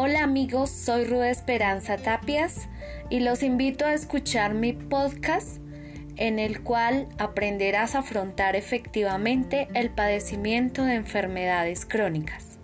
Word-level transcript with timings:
Hola 0.00 0.22
amigos, 0.22 0.70
soy 0.70 1.06
Ruda 1.06 1.28
Esperanza 1.28 1.96
Tapias 1.96 2.68
y 3.10 3.18
los 3.18 3.42
invito 3.42 3.84
a 3.84 3.94
escuchar 3.94 4.54
mi 4.54 4.72
podcast 4.72 5.58
en 6.14 6.38
el 6.38 6.62
cual 6.62 7.08
aprenderás 7.18 7.96
a 7.96 7.98
afrontar 7.98 8.54
efectivamente 8.54 9.66
el 9.74 9.90
padecimiento 9.90 10.84
de 10.84 10.94
enfermedades 10.94 11.84
crónicas. 11.84 12.60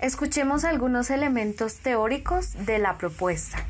Escuchemos 0.00 0.64
algunos 0.64 1.10
elementos 1.10 1.76
teóricos 1.76 2.66
de 2.66 2.80
la 2.80 2.98
propuesta. 2.98 3.64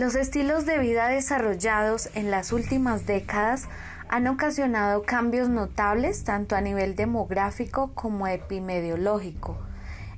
Los 0.00 0.14
estilos 0.14 0.64
de 0.64 0.78
vida 0.78 1.08
desarrollados 1.08 2.08
en 2.14 2.30
las 2.30 2.54
últimas 2.54 3.04
décadas 3.04 3.68
han 4.08 4.28
ocasionado 4.28 5.02
cambios 5.02 5.50
notables 5.50 6.24
tanto 6.24 6.56
a 6.56 6.62
nivel 6.62 6.96
demográfico 6.96 7.90
como 7.92 8.26
epidemiológico. 8.26 9.58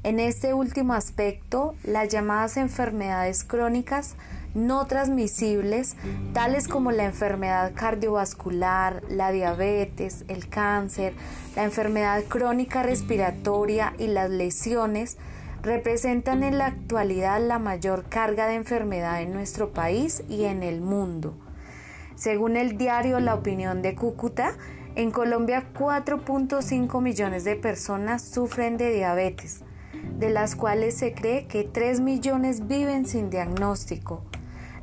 En 0.04 0.20
este 0.20 0.54
último 0.54 0.94
aspecto, 0.94 1.74
las 1.82 2.10
llamadas 2.10 2.58
enfermedades 2.58 3.42
crónicas 3.42 4.14
no 4.54 4.86
transmisibles, 4.86 5.96
tales 6.32 6.68
como 6.68 6.92
la 6.92 7.06
enfermedad 7.06 7.72
cardiovascular, 7.74 9.02
la 9.08 9.32
diabetes, 9.32 10.24
el 10.28 10.48
cáncer, 10.48 11.12
la 11.56 11.64
enfermedad 11.64 12.22
crónica 12.28 12.84
respiratoria 12.84 13.94
y 13.98 14.06
las 14.06 14.30
lesiones, 14.30 15.18
representan 15.62 16.42
en 16.42 16.58
la 16.58 16.66
actualidad 16.66 17.40
la 17.40 17.58
mayor 17.58 18.04
carga 18.08 18.48
de 18.48 18.56
enfermedad 18.56 19.22
en 19.22 19.32
nuestro 19.32 19.72
país 19.72 20.24
y 20.28 20.44
en 20.44 20.62
el 20.62 20.80
mundo. 20.80 21.34
Según 22.16 22.56
el 22.56 22.76
diario 22.76 23.20
La 23.20 23.34
Opinión 23.34 23.80
de 23.80 23.94
Cúcuta, 23.94 24.54
en 24.96 25.10
Colombia 25.10 25.64
4.5 25.72 27.00
millones 27.00 27.44
de 27.44 27.56
personas 27.56 28.22
sufren 28.22 28.76
de 28.76 28.92
diabetes, 28.92 29.60
de 30.18 30.30
las 30.30 30.54
cuales 30.56 30.96
se 30.96 31.14
cree 31.14 31.46
que 31.46 31.64
3 31.64 32.00
millones 32.00 32.66
viven 32.66 33.06
sin 33.06 33.30
diagnóstico. 33.30 34.22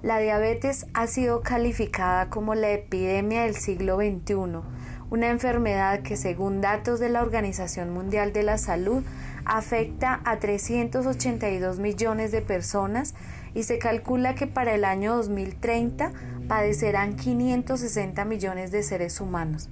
La 0.02 0.20
diabetes 0.20 0.88
ha 0.94 1.08
sido 1.08 1.42
calificada 1.42 2.30
como 2.30 2.56
la 2.56 2.72
epidemia 2.72 3.44
del 3.44 3.56
siglo 3.56 3.98
XXI, 3.98 4.62
una 5.12 5.30
enfermedad 5.30 6.02
que 6.02 6.16
según 6.16 6.62
datos 6.62 7.00
de 7.00 7.10
la 7.10 7.22
Organización 7.22 7.94
Mundial 7.94 8.32
de 8.32 8.44
la 8.44 8.58
Salud 8.58 9.04
afecta 9.50 10.22
a 10.26 10.38
382 10.38 11.80
millones 11.80 12.32
de 12.32 12.42
personas 12.42 13.16
y 13.56 13.64
se 13.64 13.80
calcula 13.80 14.36
que 14.36 14.46
para 14.46 14.76
el 14.76 14.86
año 14.86 15.16
2030 15.16 16.12
padecerán 16.48 17.16
560 17.16 18.26
millones 18.26 18.72
de 18.72 18.84
seres 18.84 19.20
humanos. 19.20 19.70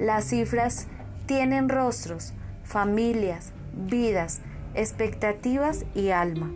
Las 0.00 0.24
cifras 0.24 0.88
tienen 1.26 1.68
rostros, 1.68 2.32
familias, 2.64 3.52
vidas, 3.72 4.40
expectativas 4.74 5.84
y 5.94 6.10
alma. 6.10 6.50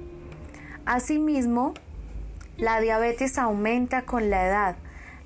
Asimismo, 0.85 1.75
la 2.57 2.81
diabetes 2.81 3.39
aumenta 3.39 4.03
con 4.03 4.31
la 4.31 4.47
edad. 4.47 4.77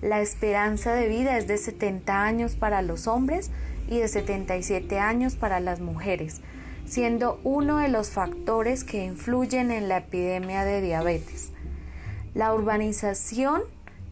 La 0.02 0.20
esperanza 0.20 0.92
de 0.92 1.08
vida 1.08 1.38
es 1.38 1.46
de 1.46 1.56
70 1.56 2.24
años 2.24 2.56
para 2.56 2.82
los 2.82 3.06
hombres 3.06 3.50
y 3.88 4.00
de 4.00 4.08
77 4.08 4.98
años 4.98 5.36
para 5.36 5.60
las 5.60 5.80
mujeres 5.80 6.42
siendo 6.86 7.40
uno 7.44 7.78
de 7.78 7.88
los 7.88 8.10
factores 8.10 8.84
que 8.84 9.04
influyen 9.04 9.70
en 9.70 9.88
la 9.88 9.98
epidemia 9.98 10.64
de 10.64 10.80
diabetes. 10.80 11.50
La 12.34 12.54
urbanización 12.54 13.62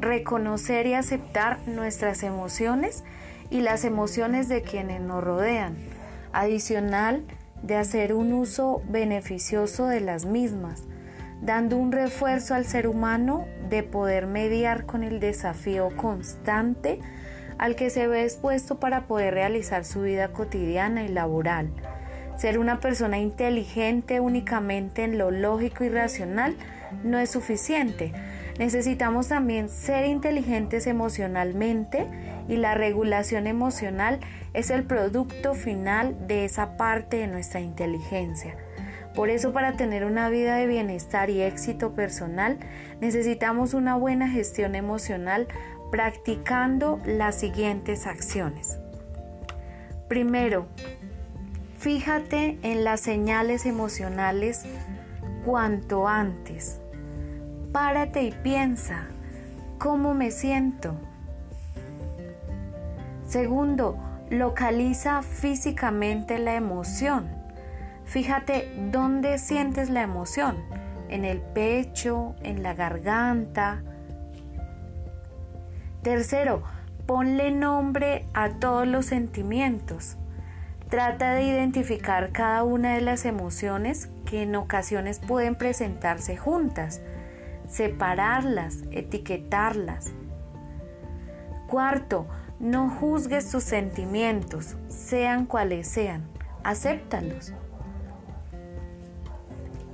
reconocer 0.00 0.88
y 0.88 0.94
aceptar 0.94 1.60
nuestras 1.68 2.24
emociones 2.24 3.04
y 3.50 3.60
las 3.60 3.84
emociones 3.84 4.48
de 4.48 4.62
quienes 4.62 5.00
nos 5.00 5.22
rodean, 5.22 5.76
adicional 6.32 7.22
de 7.62 7.76
hacer 7.76 8.14
un 8.14 8.32
uso 8.32 8.82
beneficioso 8.88 9.86
de 9.86 10.00
las 10.00 10.24
mismas, 10.24 10.88
dando 11.40 11.76
un 11.76 11.92
refuerzo 11.92 12.54
al 12.56 12.64
ser 12.64 12.88
humano 12.88 13.46
de 13.68 13.84
poder 13.84 14.26
mediar 14.26 14.86
con 14.86 15.04
el 15.04 15.20
desafío 15.20 15.96
constante 15.96 16.98
al 17.58 17.76
que 17.76 17.90
se 17.90 18.08
ve 18.08 18.24
expuesto 18.24 18.80
para 18.80 19.06
poder 19.06 19.34
realizar 19.34 19.84
su 19.84 20.02
vida 20.02 20.32
cotidiana 20.32 21.04
y 21.04 21.08
laboral 21.10 21.70
ser 22.40 22.58
una 22.58 22.80
persona 22.80 23.18
inteligente 23.18 24.18
únicamente 24.18 25.04
en 25.04 25.18
lo 25.18 25.30
lógico 25.30 25.84
y 25.84 25.90
racional 25.90 26.56
no 27.04 27.18
es 27.18 27.28
suficiente. 27.28 28.12
Necesitamos 28.58 29.28
también 29.28 29.68
ser 29.68 30.06
inteligentes 30.06 30.86
emocionalmente 30.86 32.06
y 32.48 32.56
la 32.56 32.74
regulación 32.74 33.46
emocional 33.46 34.20
es 34.54 34.70
el 34.70 34.84
producto 34.84 35.52
final 35.52 36.16
de 36.26 36.46
esa 36.46 36.78
parte 36.78 37.18
de 37.18 37.26
nuestra 37.26 37.60
inteligencia. 37.60 38.56
Por 39.14 39.28
eso 39.28 39.52
para 39.52 39.74
tener 39.76 40.06
una 40.06 40.30
vida 40.30 40.56
de 40.56 40.66
bienestar 40.66 41.28
y 41.28 41.42
éxito 41.42 41.94
personal 41.94 42.58
necesitamos 43.02 43.74
una 43.74 43.96
buena 43.96 44.30
gestión 44.30 44.74
emocional 44.76 45.46
practicando 45.90 47.02
las 47.04 47.34
siguientes 47.34 48.06
acciones. 48.06 48.78
Primero, 50.08 50.66
Fíjate 51.80 52.58
en 52.62 52.84
las 52.84 53.00
señales 53.00 53.64
emocionales 53.64 54.66
cuanto 55.46 56.06
antes. 56.08 56.78
Párate 57.72 58.22
y 58.22 58.32
piensa, 58.32 59.06
¿cómo 59.78 60.12
me 60.12 60.30
siento? 60.30 60.94
Segundo, 63.26 63.96
localiza 64.28 65.22
físicamente 65.22 66.38
la 66.38 66.54
emoción. 66.54 67.30
Fíjate 68.04 68.70
dónde 68.92 69.38
sientes 69.38 69.88
la 69.88 70.02
emoción, 70.02 70.58
en 71.08 71.24
el 71.24 71.40
pecho, 71.40 72.34
en 72.42 72.62
la 72.62 72.74
garganta. 72.74 73.82
Tercero, 76.02 76.62
ponle 77.06 77.50
nombre 77.50 78.26
a 78.34 78.50
todos 78.50 78.86
los 78.86 79.06
sentimientos. 79.06 80.18
Trata 80.90 81.34
de 81.34 81.44
identificar 81.44 82.32
cada 82.32 82.64
una 82.64 82.96
de 82.96 83.00
las 83.00 83.24
emociones 83.24 84.08
que 84.26 84.42
en 84.42 84.56
ocasiones 84.56 85.20
pueden 85.20 85.54
presentarse 85.54 86.36
juntas, 86.36 87.00
separarlas, 87.68 88.78
etiquetarlas. 88.90 90.12
Cuarto, 91.68 92.26
no 92.58 92.90
juzgues 92.90 93.48
tus 93.52 93.62
sentimientos, 93.62 94.74
sean 94.88 95.46
cuales 95.46 95.86
sean, 95.86 96.24
acéptalos. 96.64 97.52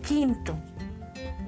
Quinto, 0.00 0.56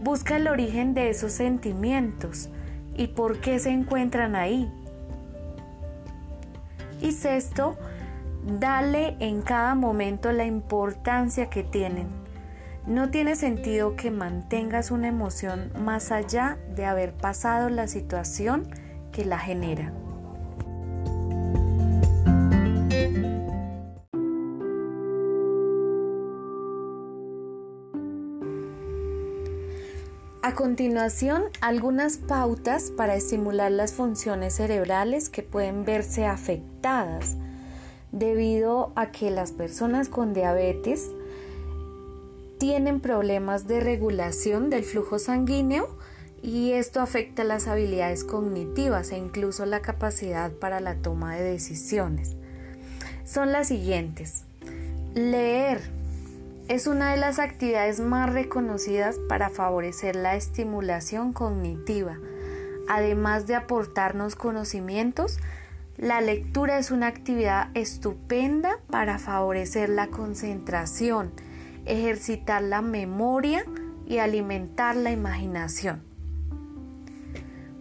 busca 0.03 0.37
el 0.37 0.47
origen 0.47 0.93
de 0.93 1.09
esos 1.09 1.33
sentimientos 1.33 2.51
y 2.95 3.07
por 3.07 3.41
qué 3.41 3.59
se 3.59 3.71
encuentran 3.71 4.37
ahí. 4.37 4.71
Y 7.01 7.13
sexto, 7.13 7.79
dale 8.45 9.17
en 9.21 9.43
cada 9.43 9.75
momento 9.75 10.33
la 10.33 10.45
importancia 10.45 11.51
que 11.51 11.63
tienen. 11.63 12.09
No 12.87 13.11
tiene 13.11 13.37
sentido 13.37 13.97
que 13.97 14.11
mantengas 14.11 14.91
una 14.91 15.09
emoción 15.09 15.71
más 15.79 16.11
allá 16.11 16.59
de 16.75 16.87
haber 16.87 17.13
pasado 17.13 17.69
la 17.69 17.87
situación 17.87 18.69
que 19.13 19.25
la 19.25 19.39
genera. 19.39 19.93
A 30.43 30.55
continuación, 30.55 31.43
algunas 31.61 32.17
pautas 32.17 32.91
para 32.91 33.17
estimular 33.17 33.71
las 33.71 33.93
funciones 33.93 34.55
cerebrales 34.55 35.29
que 35.29 35.43
pueden 35.43 35.85
verse 35.85 36.25
afectadas 36.25 37.37
debido 38.13 38.93
a 38.97 39.11
que 39.11 39.31
las 39.31 39.53
personas 39.53 40.09
con 40.09 40.33
diabetes 40.33 41.11
tienen 42.59 43.01
problemas 43.01 43.67
de 43.67 43.81
regulación 43.81 44.71
del 44.71 44.85
flujo 44.85 45.19
sanguíneo 45.19 45.89
y 46.43 46.73
esto 46.73 47.01
afecta 47.01 47.45
las 47.45 47.69
habilidades 47.69 48.25
cognitivas 48.25 49.13
e 49.13 49.17
incluso 49.17 49.67
la 49.67 49.81
capacidad 49.81 50.53
para 50.53 50.81
la 50.81 50.97
toma 50.97 51.37
de 51.37 51.43
decisiones. 51.43 52.37
Son 53.25 53.53
las 53.53 53.69
siguientes. 53.69 54.45
Leer 55.15 55.81
es 56.69 56.87
una 56.87 57.13
de 57.13 57.17
las 57.17 57.39
actividades 57.39 57.99
más 58.01 58.33
reconocidas 58.33 59.19
para 59.29 59.51
favorecer 59.51 60.17
la 60.17 60.37
estimulación 60.37 61.33
cognitiva. 61.33 62.19
Además 62.89 63.47
de 63.47 63.55
aportarnos 63.55 64.37
conocimientos, 64.37 65.39
la 65.99 66.21
lectura 66.21 66.79
es 66.79 66.93
una 66.93 67.09
actividad 67.09 67.71
estupenda 67.75 68.79
para 68.89 69.19
favorecer 69.19 69.89
la 69.89 70.07
concentración, 70.07 71.33
ejercitar 71.87 72.63
la 72.63 72.83
memoria 72.83 73.65
y 74.07 74.19
alimentar 74.19 74.95
la 74.95 75.11
imaginación. 75.11 76.05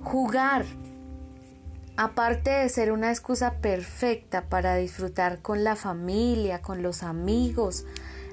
Jugar, 0.02 0.66
aparte 1.96 2.50
de 2.50 2.70
ser 2.70 2.92
una 2.92 3.12
excusa 3.12 3.60
perfecta 3.62 4.50
para 4.50 4.76
disfrutar 4.78 5.44
con 5.44 5.64
la 5.64 5.76
familia, 5.76 6.64
con 6.64 6.82
los 6.82 7.04
amigos, 7.04 7.86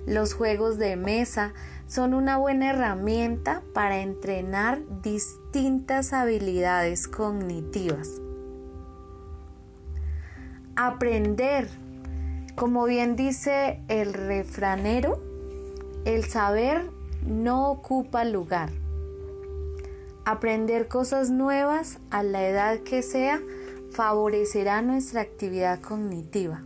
los 0.07 0.33
juegos 0.33 0.79
de 0.79 0.97
mesa 0.97 1.53
son 1.87 2.15
una 2.15 2.39
buena 2.39 2.71
herramienta 2.71 3.63
para 3.75 3.99
entrenar 3.99 4.81
distintas 5.03 6.15
habilidades 6.15 7.07
cognitivas. 7.07 8.24
Aprender, 10.77 11.69
como 12.57 12.85
bien 12.87 13.15
dice 13.15 13.81
el 13.87 14.13
refranero, 14.13 15.23
el 16.05 16.25
saber 16.25 16.91
no 17.25 17.71
ocupa 17.71 18.25
lugar. 18.25 18.71
Aprender 20.25 20.89
cosas 20.89 21.31
nuevas 21.31 21.99
a 22.11 22.25
la 22.25 22.49
edad 22.49 22.81
que 22.81 23.03
sea 23.03 23.41
favorecerá 23.93 24.83
nuestra 24.83 25.21
actividad 25.21 25.81
cognitiva. 25.81 26.65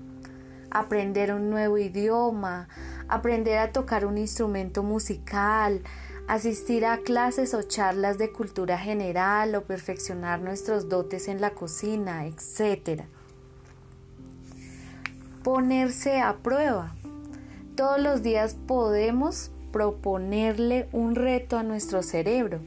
Aprender 0.71 1.35
un 1.35 1.51
nuevo 1.51 1.77
idioma, 1.77 2.69
aprender 3.09 3.59
a 3.59 3.73
tocar 3.73 4.07
un 4.07 4.17
instrumento 4.17 4.83
musical, 4.83 5.83
asistir 6.29 6.87
a 6.87 6.97
clases 6.97 7.53
o 7.53 7.61
charlas 7.63 8.17
de 8.17 8.33
cultura 8.33 8.79
general 8.79 9.55
o 9.55 9.65
perfeccionar 9.65 10.41
nuestros 10.41 10.89
dotes 10.89 11.29
en 11.29 11.43
la 11.43 11.51
cocina, 11.51 12.27
etc. 12.27 13.03
Ponerse 15.49 16.21
a 16.21 16.37
prueba. 16.37 16.93
Todos 17.75 17.99
los 17.99 18.23
días 18.23 18.55
podemos 18.67 19.51
proponerle 19.73 20.91
un 20.93 21.15
reto 21.15 21.57
a 21.57 21.63
nuestro 21.63 22.03
cerebro, 22.03 22.61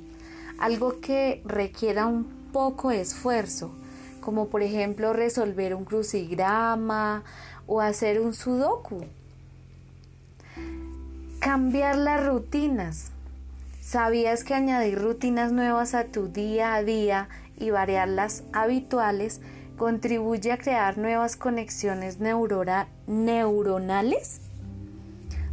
algo 0.57 0.99
que 0.99 1.43
requiera 1.45 2.07
un 2.07 2.23
poco 2.51 2.89
de 2.89 3.01
esfuerzo, 3.01 3.71
como 4.19 4.47
por 4.47 4.63
ejemplo 4.63 5.13
resolver 5.13 5.75
un 5.75 5.85
crucigrama 5.85 7.23
o 7.67 7.81
hacer 7.81 8.19
un 8.19 8.33
sudoku. 8.33 9.05
Cambiar 11.39 11.99
las 11.99 12.25
rutinas. 12.25 13.11
¿Sabías 13.79 14.43
que 14.43 14.55
añadir 14.55 14.99
rutinas 14.99 15.51
nuevas 15.51 15.93
a 15.93 16.05
tu 16.05 16.29
día 16.29 16.73
a 16.73 16.81
día 16.81 17.29
y 17.59 17.69
variar 17.69 18.07
las 18.07 18.43
habituales 18.53 19.39
contribuye 19.81 20.51
a 20.51 20.59
crear 20.59 20.99
nuevas 20.99 21.35
conexiones 21.35 22.19
neuronales? 22.19 24.41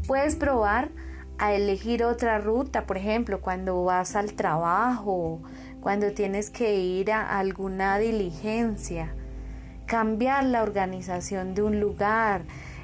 Puedes 0.06 0.36
probar 0.36 0.90
a 1.38 1.54
elegir 1.54 2.04
otra 2.04 2.38
ruta, 2.38 2.84
por 2.84 2.98
ejemplo, 2.98 3.40
cuando 3.40 3.82
vas 3.84 4.16
al 4.16 4.34
trabajo, 4.34 5.40
cuando 5.80 6.12
tienes 6.12 6.50
que 6.50 6.74
ir 6.74 7.10
a 7.10 7.38
alguna 7.38 7.98
diligencia, 7.98 9.14
cambiar 9.86 10.44
la 10.44 10.62
organización 10.62 11.54
de 11.54 11.62
un 11.62 11.80
lugar, 11.80 12.42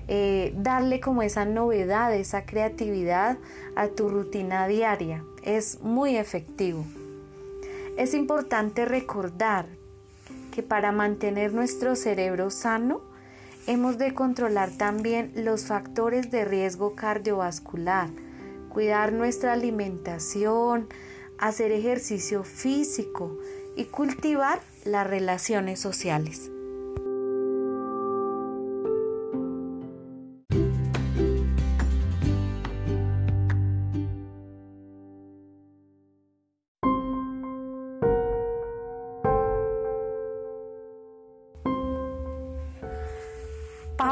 eh, 0.09 0.55
darle 0.57 0.99
como 0.99 1.21
esa 1.21 1.45
novedad, 1.45 2.15
esa 2.15 2.47
creatividad 2.47 3.37
a 3.77 3.89
tu 3.89 4.09
rutina 4.09 4.67
diaria. 4.67 5.23
Es 5.43 5.83
muy 5.83 6.17
efectivo. 6.17 6.87
Es 7.99 8.15
importante 8.15 8.87
recordar 8.87 9.67
que 10.55 10.63
para 10.63 10.93
mantener 10.93 11.53
nuestro 11.53 11.97
cerebro 11.97 12.51
sano, 12.51 13.03
Hemos 13.67 13.97
de 13.97 14.13
controlar 14.13 14.71
también 14.73 15.33
los 15.37 15.65
factores 15.65 16.31
de 16.31 16.45
riesgo 16.45 16.95
cardiovascular, 16.95 18.11
cuidar 18.69 19.15
nuestra 19.15 19.55
alimentación, 19.55 20.87
hacer 21.39 21.73
ejercicio 21.73 22.45
físico 22.45 23.39
y 23.75 23.85
cultivar 23.87 24.61
las 24.85 25.07
relaciones 25.07 25.81
sociales. 25.81 26.51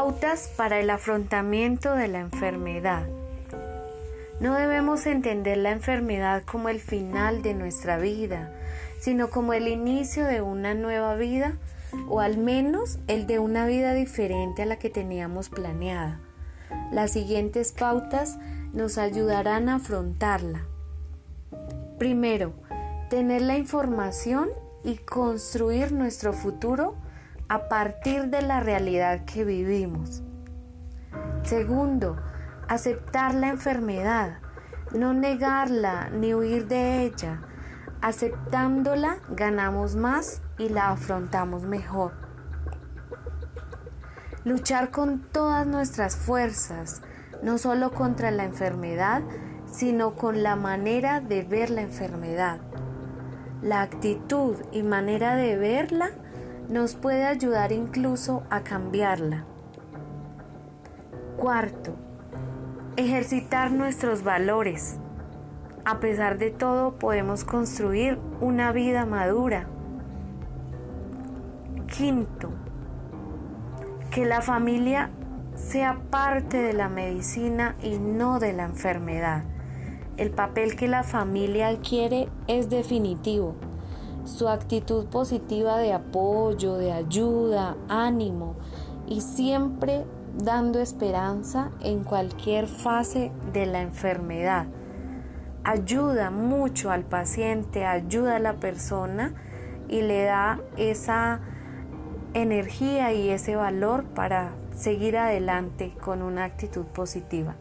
Pautas 0.02 0.50
para 0.56 0.80
el 0.80 0.90
afrontamiento 0.90 1.94
de 1.94 2.08
la 2.08 2.18
enfermedad. 2.18 3.06
No 4.40 4.56
debemos 4.56 5.06
entender 5.06 5.58
la 5.58 5.70
enfermedad 5.70 6.42
como 6.42 6.70
el 6.70 6.80
final 6.80 7.40
de 7.42 7.54
nuestra 7.54 7.98
vida, 7.98 8.50
sino 8.98 9.30
como 9.30 9.52
el 9.52 9.68
inicio 9.68 10.24
de 10.24 10.42
una 10.42 10.74
nueva 10.74 11.14
vida 11.14 11.52
o 12.08 12.18
al 12.18 12.36
menos 12.36 12.98
el 13.06 13.28
de 13.28 13.38
una 13.38 13.64
vida 13.64 13.94
diferente 13.94 14.62
a 14.62 14.66
la 14.66 14.76
que 14.76 14.90
teníamos 14.90 15.50
planeada. 15.50 16.18
Las 16.90 17.12
siguientes 17.12 17.70
pautas 17.70 18.38
nos 18.72 18.98
ayudarán 18.98 19.68
a 19.68 19.76
afrontarla. 19.76 20.64
Primero, 22.00 22.54
tener 23.08 23.42
la 23.42 23.56
información 23.56 24.48
y 24.82 24.96
construir 24.96 25.92
nuestro 25.92 26.32
futuro 26.32 26.96
a 27.52 27.68
partir 27.68 28.30
de 28.30 28.40
la 28.40 28.60
realidad 28.60 29.26
que 29.26 29.44
vivimos. 29.44 30.22
Segundo, 31.42 32.16
aceptar 32.66 33.34
la 33.34 33.50
enfermedad, 33.50 34.38
no 34.94 35.12
negarla 35.12 36.08
ni 36.08 36.32
huir 36.32 36.66
de 36.66 37.02
ella. 37.02 37.42
Aceptándola 38.00 39.18
ganamos 39.28 39.96
más 39.96 40.40
y 40.56 40.70
la 40.70 40.92
afrontamos 40.92 41.64
mejor. 41.64 42.14
Luchar 44.44 44.90
con 44.90 45.20
todas 45.20 45.66
nuestras 45.66 46.16
fuerzas, 46.16 47.02
no 47.42 47.58
solo 47.58 47.92
contra 47.92 48.30
la 48.30 48.44
enfermedad, 48.44 49.20
sino 49.70 50.14
con 50.14 50.42
la 50.42 50.56
manera 50.56 51.20
de 51.20 51.42
ver 51.42 51.68
la 51.68 51.82
enfermedad. 51.82 52.62
La 53.60 53.82
actitud 53.82 54.56
y 54.72 54.82
manera 54.82 55.36
de 55.36 55.58
verla 55.58 56.12
nos 56.72 56.94
puede 56.94 57.26
ayudar 57.26 57.70
incluso 57.70 58.44
a 58.48 58.62
cambiarla. 58.62 59.44
Cuarto, 61.36 61.94
ejercitar 62.96 63.70
nuestros 63.70 64.24
valores. 64.24 64.98
A 65.84 66.00
pesar 66.00 66.38
de 66.38 66.50
todo, 66.50 66.98
podemos 66.98 67.44
construir 67.44 68.18
una 68.40 68.72
vida 68.72 69.04
madura. 69.04 69.66
Quinto, 71.88 72.48
que 74.10 74.24
la 74.24 74.40
familia 74.40 75.10
sea 75.54 76.00
parte 76.08 76.56
de 76.56 76.72
la 76.72 76.88
medicina 76.88 77.76
y 77.82 77.98
no 77.98 78.38
de 78.38 78.54
la 78.54 78.64
enfermedad. 78.64 79.44
El 80.16 80.30
papel 80.30 80.74
que 80.76 80.88
la 80.88 81.02
familia 81.02 81.68
adquiere 81.68 82.30
es 82.46 82.70
definitivo. 82.70 83.56
Su 84.24 84.48
actitud 84.48 85.06
positiva 85.06 85.78
de 85.78 85.92
apoyo, 85.92 86.76
de 86.76 86.92
ayuda, 86.92 87.76
ánimo 87.88 88.54
y 89.06 89.20
siempre 89.20 90.04
dando 90.38 90.78
esperanza 90.80 91.70
en 91.80 92.04
cualquier 92.04 92.66
fase 92.68 93.32
de 93.52 93.66
la 93.66 93.82
enfermedad. 93.82 94.66
Ayuda 95.64 96.30
mucho 96.30 96.90
al 96.90 97.04
paciente, 97.04 97.84
ayuda 97.84 98.36
a 98.36 98.40
la 98.40 98.54
persona 98.54 99.34
y 99.88 100.02
le 100.02 100.24
da 100.24 100.60
esa 100.76 101.40
energía 102.34 103.12
y 103.12 103.28
ese 103.28 103.56
valor 103.56 104.04
para 104.04 104.52
seguir 104.74 105.18
adelante 105.18 105.94
con 106.02 106.22
una 106.22 106.44
actitud 106.44 106.84
positiva. 106.86 107.54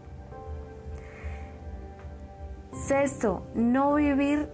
Sexto, 2.71 3.43
no 3.53 3.95
vivir 3.95 4.49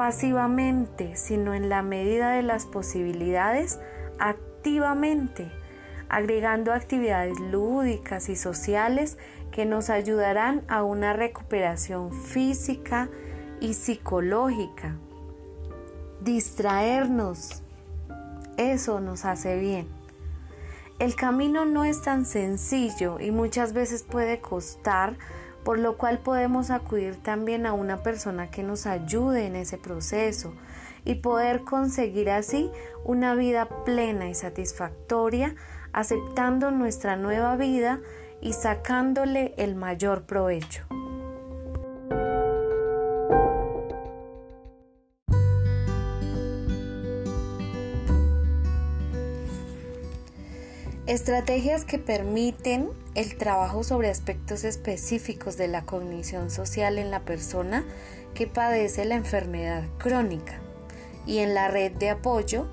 pasivamente, 0.00 1.14
sino 1.14 1.52
en 1.52 1.68
la 1.68 1.82
medida 1.82 2.30
de 2.30 2.42
las 2.42 2.64
posibilidades, 2.64 3.78
activamente, 4.18 5.52
agregando 6.08 6.72
actividades 6.72 7.38
lúdicas 7.38 8.30
y 8.30 8.36
sociales 8.36 9.18
que 9.52 9.66
nos 9.66 9.90
ayudarán 9.90 10.62
a 10.68 10.84
una 10.84 11.12
recuperación 11.12 12.14
física 12.14 13.10
y 13.60 13.74
psicológica. 13.74 14.96
Distraernos, 16.22 17.62
eso 18.56 19.00
nos 19.00 19.26
hace 19.26 19.58
bien. 19.58 19.86
El 20.98 21.14
camino 21.14 21.66
no 21.66 21.84
es 21.84 22.00
tan 22.00 22.24
sencillo 22.24 23.20
y 23.20 23.32
muchas 23.32 23.74
veces 23.74 24.02
puede 24.02 24.40
costar, 24.40 25.18
por 25.64 25.78
lo 25.78 25.96
cual 25.96 26.18
podemos 26.18 26.70
acudir 26.70 27.16
también 27.16 27.66
a 27.66 27.72
una 27.72 28.02
persona 28.02 28.50
que 28.50 28.62
nos 28.62 28.86
ayude 28.86 29.46
en 29.46 29.56
ese 29.56 29.78
proceso 29.78 30.54
y 31.04 31.16
poder 31.16 31.64
conseguir 31.64 32.30
así 32.30 32.70
una 33.04 33.34
vida 33.34 33.68
plena 33.84 34.28
y 34.28 34.34
satisfactoria, 34.34 35.54
aceptando 35.92 36.70
nuestra 36.70 37.16
nueva 37.16 37.56
vida 37.56 38.00
y 38.40 38.52
sacándole 38.52 39.54
el 39.56 39.74
mayor 39.74 40.22
provecho. 40.22 40.84
Estrategias 51.10 51.84
que 51.84 51.98
permiten 51.98 52.88
el 53.16 53.36
trabajo 53.36 53.82
sobre 53.82 54.10
aspectos 54.10 54.62
específicos 54.62 55.56
de 55.56 55.66
la 55.66 55.82
cognición 55.82 56.52
social 56.52 56.98
en 56.98 57.10
la 57.10 57.24
persona 57.24 57.84
que 58.32 58.46
padece 58.46 59.04
la 59.04 59.16
enfermedad 59.16 59.82
crónica 59.98 60.60
y 61.26 61.38
en 61.38 61.52
la 61.52 61.66
red 61.66 61.90
de 61.90 62.10
apoyo 62.10 62.68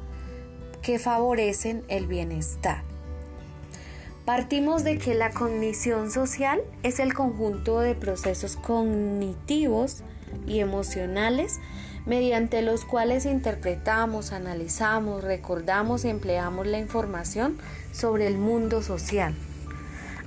que 0.84 1.00
favorecen 1.00 1.84
el 1.88 2.06
bienestar. 2.06 2.84
Partimos 4.24 4.84
de 4.84 5.00
que 5.00 5.16
la 5.16 5.32
cognición 5.32 6.12
social 6.12 6.62
es 6.84 7.00
el 7.00 7.16
conjunto 7.16 7.80
de 7.80 7.96
procesos 7.96 8.56
cognitivos 8.56 10.04
y 10.46 10.60
emocionales 10.60 11.60
mediante 12.08 12.62
los 12.62 12.86
cuales 12.86 13.26
interpretamos, 13.26 14.32
analizamos, 14.32 15.24
recordamos 15.24 16.06
y 16.06 16.10
empleamos 16.10 16.66
la 16.66 16.80
información 16.80 17.58
sobre 17.92 18.28
el 18.28 18.38
mundo 18.38 18.82
social. 18.82 19.36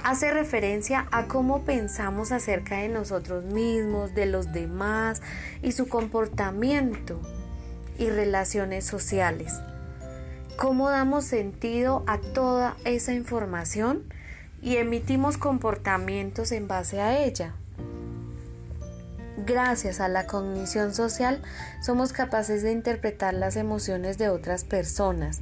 Hace 0.05 0.31
referencia 0.31 1.09
a 1.11 1.27
cómo 1.27 1.65
pensamos 1.65 2.33
acerca 2.33 2.79
de 2.79 2.89
nosotros 2.89 3.45
mismos, 3.45 4.15
de 4.15 4.27
los 4.27 4.53
demás 4.53 5.23
y 5.63 5.73
su 5.73 5.89
comportamiento 5.89 7.21
y 7.99 8.11
relaciones 8.11 8.85
sociales. 8.85 9.61
Cómo 10.57 10.91
damos 10.91 11.25
sentido 11.25 12.05
a 12.07 12.19
toda 12.19 12.77
esa 12.85 13.15
información 13.15 14.05
y 14.63 14.77
emitimos 14.77 15.39
comportamientos 15.39 16.53
en 16.53 16.69
base 16.69 17.01
a 17.01 17.23
ella. 17.25 17.55
Gracias 19.51 19.99
a 19.99 20.07
la 20.07 20.29
cognición 20.29 20.95
social 20.95 21.43
somos 21.81 22.13
capaces 22.13 22.63
de 22.63 22.71
interpretar 22.71 23.35
las 23.35 23.57
emociones 23.57 24.17
de 24.17 24.29
otras 24.29 24.63
personas, 24.63 25.41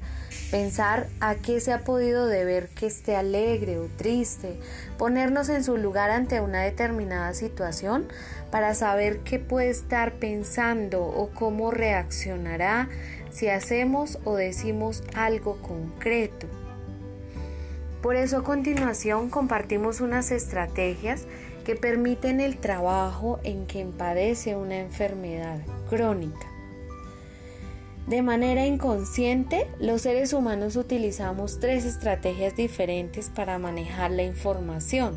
pensar 0.50 1.08
a 1.20 1.34
qué 1.34 1.60
se 1.60 1.74
ha 1.74 1.84
podido 1.84 2.26
deber 2.26 2.70
que 2.70 2.86
esté 2.86 3.16
alegre 3.16 3.78
o 3.78 3.84
triste, 3.98 4.58
ponernos 4.96 5.50
en 5.50 5.62
su 5.62 5.76
lugar 5.76 6.08
ante 6.08 6.40
una 6.40 6.62
determinada 6.62 7.34
situación 7.34 8.08
para 8.50 8.74
saber 8.74 9.18
qué 9.18 9.38
puede 9.38 9.68
estar 9.68 10.14
pensando 10.14 11.04
o 11.04 11.28
cómo 11.28 11.70
reaccionará 11.70 12.88
si 13.30 13.48
hacemos 13.48 14.20
o 14.24 14.36
decimos 14.36 15.02
algo 15.14 15.60
concreto. 15.60 16.46
Por 18.00 18.16
eso 18.16 18.38
a 18.38 18.44
continuación 18.44 19.28
compartimos 19.28 20.00
unas 20.00 20.30
estrategias 20.30 21.26
que 21.68 21.76
permiten 21.76 22.40
el 22.40 22.56
trabajo 22.56 23.40
en 23.44 23.66
quien 23.66 23.92
padece 23.92 24.56
una 24.56 24.78
enfermedad 24.78 25.60
crónica. 25.90 26.50
De 28.06 28.22
manera 28.22 28.64
inconsciente, 28.64 29.66
los 29.78 30.00
seres 30.00 30.32
humanos 30.32 30.76
utilizamos 30.76 31.60
tres 31.60 31.84
estrategias 31.84 32.56
diferentes 32.56 33.28
para 33.28 33.58
manejar 33.58 34.12
la 34.12 34.22
información. 34.22 35.14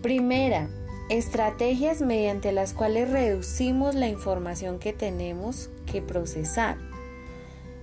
Primera, 0.00 0.68
estrategias 1.10 2.02
mediante 2.02 2.52
las 2.52 2.72
cuales 2.72 3.10
reducimos 3.10 3.96
la 3.96 4.06
información 4.06 4.78
que 4.78 4.92
tenemos 4.92 5.70
que 5.90 6.02
procesar. 6.02 6.76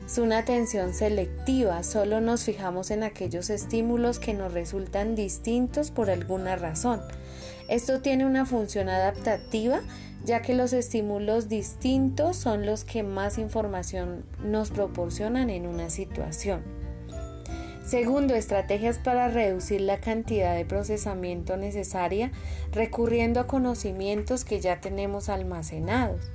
Es 0.06 0.18
una 0.18 0.38
atención 0.38 0.94
selectiva, 0.94 1.84
solo 1.84 2.22
nos 2.22 2.46
fijamos 2.46 2.90
en 2.90 3.04
aquellos 3.04 3.50
estímulos 3.50 4.20
que 4.20 4.34
nos 4.34 4.54
resultan 4.54 5.16
distintos 5.16 5.92
por 5.92 6.10
alguna 6.10 6.56
razón 6.56 7.02
esto 7.68 8.02
tiene 8.02 8.26
una 8.26 8.46
función 8.46 8.90
adaptativa 8.90 9.82
ya 10.24 10.42
que 10.42 10.54
los 10.54 10.74
estímulos 10.74 11.50
distintos 11.50 12.38
son 12.38 12.66
los 12.66 12.84
que 12.86 13.04
más 13.04 13.38
información 13.38 14.24
nos 14.44 14.72
proporcionan 14.72 15.50
en 15.50 15.68
una 15.68 15.90
situación. 15.90 16.64
Segundo, 17.86 18.34
estrategias 18.34 18.98
para 18.98 19.28
reducir 19.28 19.82
la 19.82 19.98
cantidad 19.98 20.56
de 20.56 20.64
procesamiento 20.64 21.58
necesaria 21.58 22.32
recurriendo 22.72 23.42
a 23.42 23.48
conocimientos 23.48 24.46
que 24.46 24.62
ya 24.62 24.80
tenemos 24.80 25.28
almacenados 25.28 26.32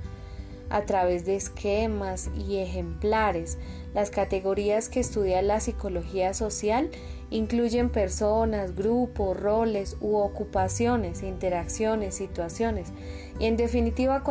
a 0.69 0.83
través 0.85 1.25
de 1.25 1.35
esquemas 1.35 2.29
y 2.35 2.57
ejemplares. 2.57 3.57
Las 3.93 4.11
categorías 4.11 4.89
que 4.89 4.99
estudia 4.99 5.41
la 5.41 5.59
psicología 5.59 6.33
social 6.33 6.91
incluyen 7.31 7.89
personas, 7.89 8.75
grupos, 8.75 9.39
roles 9.39 9.97
u 10.01 10.17
ocupaciones, 10.17 11.23
interacciones, 11.23 12.15
situaciones 12.15 12.91
y 13.39 13.45
en 13.45 13.55
definitiva 13.55 14.23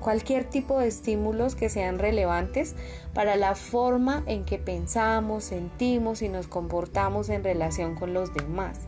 cualquier, 0.00 0.44
tipo 0.44 0.78
de 0.78 0.88
estímulos 0.88 1.54
que 1.54 1.68
sean 1.68 1.98
relevantes 1.98 2.74
para 3.14 3.36
la 3.36 3.54
forma 3.54 4.22
en 4.26 4.44
que 4.44 4.58
pensamos, 4.58 5.44
sentimos 5.44 6.22
y 6.22 6.28
nos 6.28 6.48
comportamos 6.48 7.28
en 7.28 7.44
relación 7.44 7.94
con 7.94 8.12
los 8.12 8.34
demás. 8.34 8.85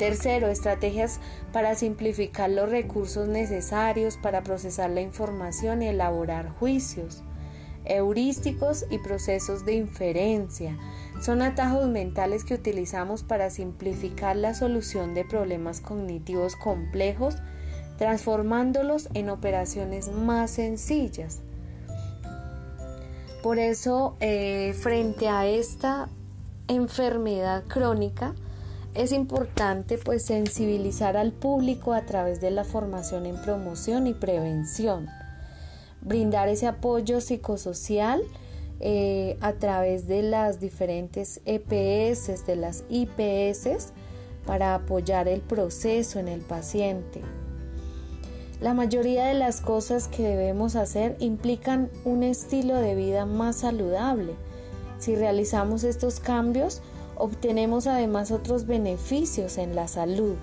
Tercero, 0.00 0.48
estrategias 0.48 1.20
para 1.52 1.74
simplificar 1.74 2.48
los 2.48 2.70
recursos 2.70 3.28
necesarios 3.28 4.16
para 4.16 4.42
procesar 4.42 4.88
la 4.88 5.02
información 5.02 5.82
y 5.82 5.88
elaborar 5.88 6.48
juicios. 6.48 7.22
Heurísticos 7.84 8.86
y 8.88 8.96
procesos 8.96 9.66
de 9.66 9.74
inferencia. 9.74 10.74
Son 11.20 11.42
atajos 11.42 11.86
mentales 11.86 12.44
que 12.44 12.54
utilizamos 12.54 13.22
para 13.22 13.50
simplificar 13.50 14.36
la 14.36 14.54
solución 14.54 15.12
de 15.12 15.26
problemas 15.26 15.82
cognitivos 15.82 16.56
complejos, 16.56 17.36
transformándolos 17.98 19.10
en 19.12 19.28
operaciones 19.28 20.08
más 20.08 20.52
sencillas. 20.52 21.40
Por 23.42 23.58
eso, 23.58 24.16
eh, 24.20 24.74
frente 24.80 25.28
a 25.28 25.44
esta 25.46 26.08
enfermedad 26.68 27.64
crónica, 27.68 28.34
es 28.94 29.12
importante 29.12 29.98
pues 29.98 30.24
sensibilizar 30.24 31.16
al 31.16 31.32
público 31.32 31.92
a 31.92 32.06
través 32.06 32.40
de 32.40 32.50
la 32.50 32.64
formación 32.64 33.26
en 33.26 33.40
promoción 33.40 34.06
y 34.06 34.14
prevención, 34.14 35.08
brindar 36.00 36.48
ese 36.48 36.66
apoyo 36.66 37.20
psicosocial 37.20 38.22
eh, 38.80 39.36
a 39.40 39.52
través 39.52 40.08
de 40.08 40.22
las 40.22 40.58
diferentes 40.58 41.40
EPS, 41.44 42.46
de 42.46 42.56
las 42.56 42.84
IPS, 42.88 43.92
para 44.46 44.74
apoyar 44.74 45.28
el 45.28 45.40
proceso 45.40 46.18
en 46.18 46.28
el 46.28 46.40
paciente. 46.40 47.20
La 48.60 48.74
mayoría 48.74 49.26
de 49.26 49.34
las 49.34 49.60
cosas 49.60 50.08
que 50.08 50.22
debemos 50.22 50.76
hacer 50.76 51.16
implican 51.20 51.90
un 52.04 52.22
estilo 52.22 52.74
de 52.74 52.94
vida 52.94 53.24
más 53.24 53.56
saludable. 53.56 54.34
Si 54.98 55.14
realizamos 55.14 55.84
estos 55.84 56.20
cambios, 56.20 56.82
obtenemos 57.20 57.86
además 57.86 58.30
otros 58.30 58.66
beneficios 58.66 59.58
en 59.58 59.74
la 59.74 59.88
salud. 59.88 60.36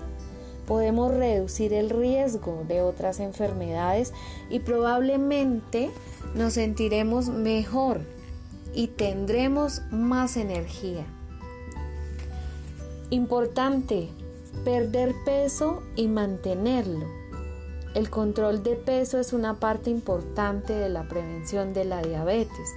Podemos 0.66 1.12
reducir 1.12 1.72
el 1.72 1.90
riesgo 1.90 2.64
de 2.68 2.82
otras 2.82 3.20
enfermedades 3.20 4.12
y 4.48 4.60
probablemente 4.60 5.90
nos 6.34 6.54
sentiremos 6.54 7.28
mejor 7.28 8.02
y 8.74 8.88
tendremos 8.88 9.82
más 9.90 10.36
energía. 10.36 11.04
Importante, 13.10 14.08
perder 14.64 15.14
peso 15.24 15.82
y 15.96 16.06
mantenerlo. 16.06 17.06
El 17.94 18.10
control 18.10 18.62
de 18.62 18.76
peso 18.76 19.18
es 19.18 19.32
una 19.32 19.58
parte 19.58 19.88
importante 19.88 20.74
de 20.74 20.90
la 20.90 21.08
prevención 21.08 21.72
de 21.72 21.86
la 21.86 22.02
diabetes. 22.02 22.68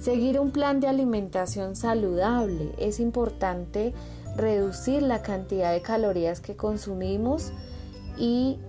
Seguir 0.00 0.38
un 0.38 0.52
plan 0.52 0.78
de 0.78 0.86
alimentación 0.86 1.74
saludable 1.74 2.72
es 2.78 3.00
importante 3.00 3.94
reducir 4.36 5.02
la 5.02 5.22
cantidad 5.22 5.72
de 5.72 5.82
calorías 5.82 6.40
que 6.40 6.54
consumimos 6.54 7.52
y 8.16 8.60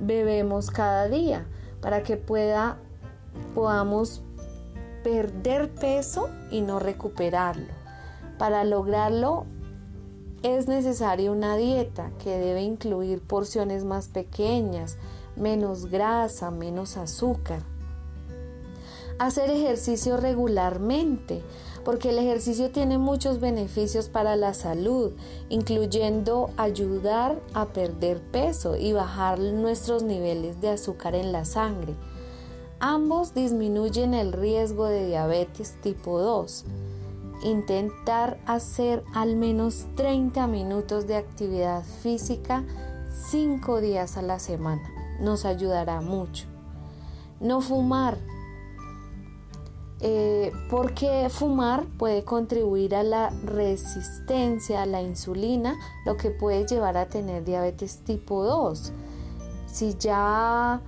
bebemos 0.00 0.70
cada 0.70 1.08
día 1.08 1.46
para 1.82 2.02
que 2.02 2.16
pueda 2.16 2.78
podamos 3.54 4.22
perder 5.04 5.70
peso 5.74 6.30
y 6.50 6.62
no 6.62 6.78
recuperarlo. 6.78 7.72
Para 8.38 8.64
lograrlo 8.64 9.44
es 10.42 10.68
necesaria 10.68 11.30
una 11.30 11.56
dieta 11.56 12.12
que 12.18 12.38
debe 12.38 12.62
incluir 12.62 13.20
porciones 13.20 13.84
más 13.84 14.08
pequeñas, 14.08 14.96
menos 15.36 15.86
grasa, 15.90 16.50
menos 16.50 16.96
azúcar 16.96 17.60
hacer 19.20 19.50
ejercicio 19.50 20.16
regularmente, 20.16 21.42
porque 21.84 22.08
el 22.08 22.18
ejercicio 22.18 22.70
tiene 22.70 22.96
muchos 22.96 23.38
beneficios 23.38 24.08
para 24.08 24.34
la 24.34 24.54
salud, 24.54 25.12
incluyendo 25.50 26.48
ayudar 26.56 27.38
a 27.52 27.66
perder 27.66 28.22
peso 28.22 28.76
y 28.76 28.94
bajar 28.94 29.38
nuestros 29.38 30.02
niveles 30.02 30.62
de 30.62 30.70
azúcar 30.70 31.14
en 31.14 31.32
la 31.32 31.44
sangre. 31.44 31.94
Ambos 32.78 33.34
disminuyen 33.34 34.14
el 34.14 34.32
riesgo 34.32 34.86
de 34.86 35.06
diabetes 35.06 35.76
tipo 35.82 36.18
2. 36.18 36.64
Intentar 37.44 38.40
hacer 38.46 39.04
al 39.14 39.36
menos 39.36 39.84
30 39.96 40.46
minutos 40.46 41.06
de 41.06 41.16
actividad 41.16 41.84
física 42.02 42.64
5 43.30 43.82
días 43.82 44.16
a 44.16 44.22
la 44.22 44.38
semana 44.38 44.90
nos 45.20 45.44
ayudará 45.44 46.00
mucho. 46.00 46.46
No 47.38 47.60
fumar 47.60 48.16
eh, 50.02 50.52
porque 50.70 51.28
fumar 51.28 51.84
puede 51.98 52.24
contribuir 52.24 52.94
a 52.94 53.02
la 53.02 53.30
resistencia 53.44 54.82
a 54.82 54.86
la 54.86 55.02
insulina, 55.02 55.78
lo 56.06 56.16
que 56.16 56.30
puede 56.30 56.66
llevar 56.66 56.96
a 56.96 57.06
tener 57.06 57.44
diabetes 57.44 57.98
tipo 57.98 58.44
2. 58.44 58.92
Si 59.66 59.94
ya 59.98 60.80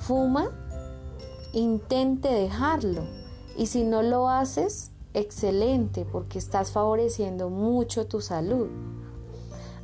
fuma, 0.00 0.50
intente 1.52 2.28
dejarlo. 2.28 3.02
Y 3.56 3.66
si 3.66 3.82
no 3.82 4.02
lo 4.02 4.28
haces, 4.28 4.92
excelente, 5.14 6.04
porque 6.04 6.38
estás 6.38 6.70
favoreciendo 6.70 7.50
mucho 7.50 8.06
tu 8.06 8.20
salud. 8.20 8.68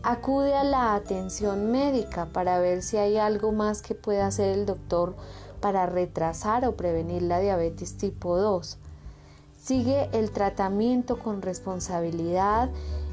Acude 0.02 0.54
a 0.54 0.64
la 0.64 0.94
atención 0.94 1.70
médica 1.70 2.26
para 2.32 2.58
ver 2.58 2.82
si 2.82 2.96
hay 2.96 3.18
algo 3.18 3.52
más 3.52 3.82
que 3.82 3.94
pueda 3.94 4.26
hacer 4.26 4.56
el 4.56 4.64
doctor 4.64 5.14
para 5.60 5.86
retrasar 5.86 6.64
o 6.66 6.76
prevenir 6.76 7.22
la 7.22 7.40
diabetes 7.40 7.96
tipo 7.96 8.36
2. 8.36 8.78
Sigue 9.62 10.08
el 10.12 10.30
tratamiento 10.30 11.18
con 11.18 11.42
responsabilidad 11.42 12.70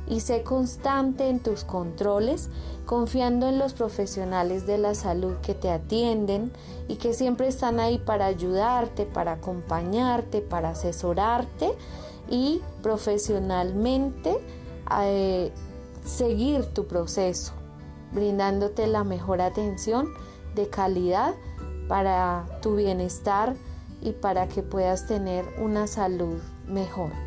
y 0.07 0.21
sé 0.21 0.43
constante 0.43 1.27
en 1.27 1.39
tus 1.39 1.63
controles, 1.63 2.49
confiando 2.85 3.47
en 3.47 3.59
los 3.59 3.73
profesionales 3.73 4.65
de 4.65 4.77
la 4.77 4.95
salud 4.95 5.35
que 5.41 5.53
te 5.53 5.69
atienden 5.69 6.51
y 6.87 6.95
que 6.95 7.13
siempre 7.13 7.47
están 7.47 7.79
ahí 7.79 7.97
para 7.97 8.25
ayudarte, 8.25 9.05
para 9.05 9.33
acompañarte, 9.33 10.41
para 10.41 10.69
asesorarte 10.69 11.73
y 12.29 12.61
profesionalmente 12.81 14.37
eh, 15.03 15.51
seguir 16.05 16.65
tu 16.67 16.87
proceso, 16.87 17.51
brindándote 18.13 18.87
la 18.87 19.03
mejor 19.03 19.41
atención 19.41 20.07
de 20.55 20.69
calidad 20.69 21.35
para 21.87 22.45
tu 22.61 22.75
bienestar 22.75 23.55
y 24.01 24.11
para 24.11 24.47
que 24.47 24.63
puedas 24.63 25.07
tener 25.07 25.45
una 25.59 25.87
salud 25.87 26.39
mejor. 26.67 27.26